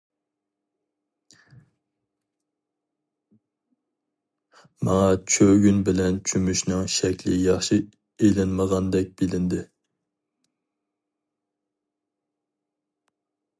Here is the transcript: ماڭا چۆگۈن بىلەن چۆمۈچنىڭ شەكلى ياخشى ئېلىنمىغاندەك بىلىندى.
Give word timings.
ماڭا 4.87 5.11
چۆگۈن 5.35 5.85
بىلەن 5.91 6.19
چۆمۈچنىڭ 6.31 6.89
شەكلى 6.95 7.37
ياخشى 7.43 7.79
ئېلىنمىغاندەك 8.29 9.13
بىلىندى. 9.21 9.63